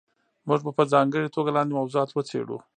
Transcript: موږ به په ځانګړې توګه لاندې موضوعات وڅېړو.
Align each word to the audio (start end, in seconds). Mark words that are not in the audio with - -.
موږ 0.47 0.59
به 0.65 0.71
په 0.77 0.83
ځانګړې 0.93 1.33
توګه 1.35 1.49
لاندې 1.55 1.77
موضوعات 1.79 2.09
وڅېړو. 2.11 2.57